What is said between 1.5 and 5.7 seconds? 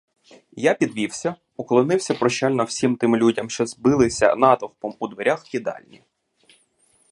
уклонився прощально всім тим людям, що збились натовпом у дверях